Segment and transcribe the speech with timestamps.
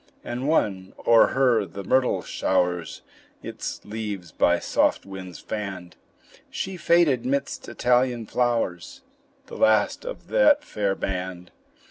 [0.23, 3.03] And one o'er her the myrtle showers
[3.43, 5.95] Its leaves by soft winds fanned;
[6.49, 9.01] She faded midst Italian flowers
[9.45, 11.51] The last of that fair band.